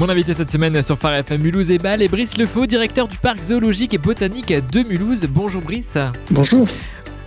Mon 0.00 0.08
invité 0.08 0.32
cette 0.32 0.50
semaine 0.50 0.80
sur 0.80 0.98
Phare 0.98 1.16
FM 1.16 1.42
Mulhouse 1.42 1.70
et 1.70 1.76
Bâle 1.76 2.00
est 2.00 2.08
Brice 2.08 2.38
Lefaux, 2.38 2.64
directeur 2.64 3.06
du 3.06 3.18
parc 3.18 3.38
zoologique 3.42 3.92
et 3.92 3.98
botanique 3.98 4.50
de 4.72 4.82
Mulhouse. 4.88 5.26
Bonjour 5.28 5.60
Brice. 5.60 5.98
Bonjour. 6.30 6.66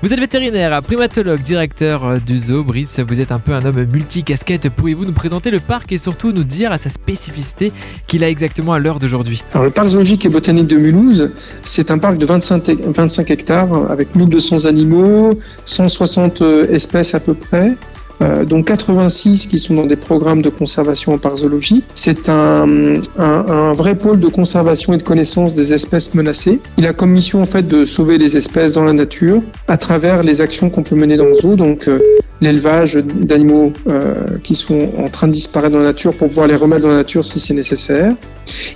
Vous 0.02 0.12
êtes 0.12 0.20
vétérinaire, 0.20 0.81
primatologue, 0.81 1.44
directeur 1.44 2.20
du 2.20 2.40
zoo. 2.40 2.63
Brice, 2.63 2.99
vous 2.99 3.22
êtes 3.22 3.31
un 3.31 3.38
peu 3.38 3.54
un 3.54 3.63
homme 3.63 3.83
multicasquette. 3.83 4.70
Pouvez-vous 4.70 5.06
nous 5.06 5.12
présenter 5.12 5.51
le 5.51 5.60
parc 5.60 5.92
et 5.92 5.99
surtout 5.99 6.31
nous 6.31 6.44
dire 6.44 6.72
à 6.72 6.79
sa 6.79 6.90
spécificité 6.90 7.72
qu'il 8.08 8.24
a 8.24 8.29
exactement 8.29 8.74
à 8.74 8.79
l'heure 8.79 8.97
d'aujourd'hui? 8.97 9.44
Alors, 9.53 9.65
le 9.65 9.69
parc 9.69 9.90
zoologique 9.90 10.26
et 10.26 10.29
botanique 10.29 10.65
de 10.65 10.78
Mulhouse, 10.78 11.31
c'est 11.62 11.92
un 11.92 11.99
parc 11.99 12.17
de 12.17 12.26
25, 12.26 12.69
25 12.87 13.29
hectares 13.29 13.92
avec 13.92 14.15
1200 14.15 14.65
animaux, 14.65 15.29
160 15.65 16.41
espèces 16.71 17.13
à 17.13 17.20
peu 17.20 17.35
près. 17.35 17.73
Euh, 18.23 18.45
dont 18.45 18.63
86 18.63 19.48
qui 19.48 19.59
sont 19.59 19.73
dans 19.73 19.85
des 19.85 19.98
programmes 19.98 20.41
de 20.41 20.49
conservation 20.49 21.13
en 21.13 21.17
parc 21.17 21.38
zoologique. 21.38 21.85
C'est 21.94 22.29
un, 22.29 22.65
vrai 23.73 23.95
pôle 23.95 24.20
de 24.20 24.27
conservation 24.27 24.93
et 24.93 24.98
de 24.98 25.03
connaissance 25.03 25.55
des 25.55 25.73
espèces 25.73 26.13
menacées. 26.13 26.59
Il 26.77 26.88
a 26.88 26.93
comme 26.93 27.12
mission 27.12 27.41
en 27.41 27.45
fait 27.45 27.67
de 27.67 27.85
sauver 27.85 28.17
les 28.17 28.38
espèces 28.38 28.73
dans 28.73 28.85
la 28.85 28.93
nature 28.93 29.41
à 29.67 29.77
travers 29.77 30.23
les 30.23 30.41
actions 30.41 30.70
qu'on 30.70 30.84
peut 30.84 30.95
mener 30.95 31.17
dans 31.17 31.25
le 31.25 31.35
zoo. 31.35 31.55
Donc 31.55 31.88
euh, 31.88 31.99
l'élevage 32.43 32.95
d'animaux 32.95 33.71
euh, 33.88 34.13
qui 34.43 34.55
sont 34.55 34.89
en 34.97 35.09
train 35.09 35.27
de 35.27 35.34
disparaître 35.34 35.71
dans 35.71 35.79
la 35.79 35.85
nature 35.85 36.13
pour 36.13 36.27
pouvoir 36.27 36.47
les 36.47 36.55
remettre 36.55 36.81
dans 36.81 36.89
la 36.89 36.97
nature 36.97 37.23
si 37.23 37.39
c'est 37.39 37.53
nécessaire. 37.53 38.13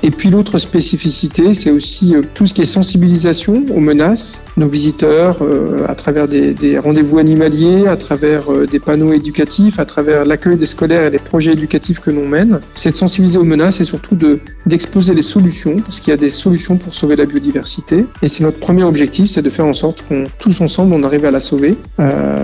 Et 0.01 0.11
puis 0.11 0.29
l'autre 0.29 0.57
spécificité, 0.57 1.53
c'est 1.53 1.71
aussi 1.71 2.15
euh, 2.15 2.21
tout 2.33 2.45
ce 2.45 2.53
qui 2.53 2.61
est 2.61 2.65
sensibilisation 2.65 3.65
aux 3.75 3.79
menaces. 3.79 4.43
Nos 4.55 4.67
visiteurs, 4.67 5.39
euh, 5.41 5.85
à 5.87 5.95
travers 5.95 6.27
des, 6.27 6.79
rendez-vous 6.79 7.19
animaliers, 7.19 7.87
à 7.87 7.97
travers 7.97 8.43
des 8.69 8.79
panneaux 8.79 9.13
éducatifs, 9.13 9.79
à 9.79 9.85
travers 9.85 10.23
l'accueil 10.23 10.57
des 10.57 10.65
scolaires 10.65 11.05
et 11.05 11.11
des 11.11 11.19
projets 11.19 11.51
éducatifs 11.51 11.99
que 11.99 12.11
l'on 12.11 12.27
mène, 12.27 12.59
c'est 12.75 12.91
de 12.91 12.95
sensibiliser 12.95 13.37
aux 13.37 13.43
menaces 13.43 13.81
et 13.81 13.85
surtout 13.85 14.15
de 14.15 14.39
d'exposer 14.65 15.13
les 15.13 15.21
solutions, 15.21 15.77
parce 15.77 15.99
qu'il 15.99 16.11
y 16.11 16.13
a 16.13 16.17
des 16.17 16.29
solutions 16.29 16.75
pour 16.77 16.93
sauver 16.93 17.15
la 17.15 17.25
biodiversité. 17.25 18.05
Et 18.21 18.27
c'est 18.27 18.43
notre 18.43 18.59
premier 18.59 18.83
objectif, 18.83 19.29
c'est 19.29 19.41
de 19.41 19.49
faire 19.49 19.65
en 19.65 19.73
sorte 19.73 20.03
qu'on 20.07 20.25
tous 20.39 20.59
ensemble 20.61 20.93
on 20.93 21.03
arrive 21.03 21.25
à 21.25 21.31
la 21.31 21.39
sauver. 21.39 21.75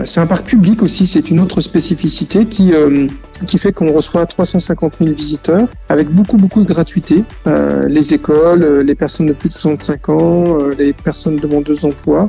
C'est 0.05 0.21
un 0.21 0.25
parc 0.25 0.47
public 0.47 0.81
aussi, 0.83 1.05
c'est 1.13 1.29
une 1.29 1.39
autre 1.39 1.61
spécificité 1.61 2.47
qui 2.47 2.73
euh, 2.73 3.07
fait 3.59 3.71
qu'on 3.71 3.91
reçoit 3.91 4.25
350 4.25 4.95
000 4.97 5.11
visiteurs 5.11 5.67
avec 5.87 6.09
beaucoup 6.09 6.37
beaucoup 6.37 6.63
de 6.63 6.67
gratuité. 6.67 7.23
Euh, 7.45 7.87
les 7.87 8.15
écoles, 8.15 8.79
les 8.79 8.95
personnes 8.95 9.27
de 9.27 9.33
plus 9.33 9.49
de 9.49 9.53
65 9.53 10.09
ans, 10.09 10.43
les 10.79 10.91
personnes 10.91 11.37
demandeuses 11.37 11.81
d'emploi 11.81 12.27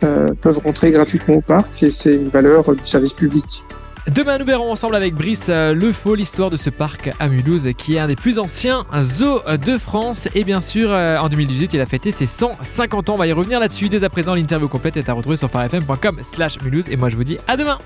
peuvent 0.00 0.58
rentrer 0.64 0.90
gratuitement 0.90 1.36
au 1.36 1.40
parc 1.42 1.82
et 1.82 1.90
c'est 1.90 2.16
une 2.16 2.28
valeur 2.28 2.74
du 2.74 2.84
service 2.84 3.12
public. 3.12 3.64
Demain, 4.08 4.38
nous 4.38 4.44
verrons 4.44 4.72
ensemble 4.72 4.96
avec 4.96 5.14
Brice 5.14 5.48
Le 5.48 5.92
Faux 5.92 6.16
l'histoire 6.16 6.50
de 6.50 6.56
ce 6.56 6.70
parc 6.70 7.12
à 7.20 7.28
Mulhouse 7.28 7.68
qui 7.76 7.96
est 7.96 7.98
un 8.00 8.08
des 8.08 8.16
plus 8.16 8.40
anciens 8.40 8.84
zoos 9.00 9.40
de 9.64 9.78
France. 9.78 10.28
Et 10.34 10.42
bien 10.42 10.60
sûr, 10.60 10.90
en 10.90 11.28
2018, 11.28 11.74
il 11.74 11.80
a 11.80 11.86
fêté 11.86 12.10
ses 12.10 12.26
150 12.26 13.10
ans. 13.10 13.14
On 13.14 13.18
va 13.18 13.26
y 13.28 13.32
revenir 13.32 13.60
là-dessus. 13.60 13.90
Dès 13.90 14.02
à 14.02 14.08
présent, 14.08 14.34
l'interview 14.34 14.68
complète 14.68 14.96
est 14.96 15.08
à 15.08 15.12
retrouver 15.12 15.36
sur 15.36 15.50
farfm.com/mulhouse. 15.50 16.88
Et 16.90 16.96
moi, 16.96 17.10
je 17.10 17.16
vous 17.16 17.24
dis 17.24 17.36
à 17.46 17.56
demain! 17.56 17.78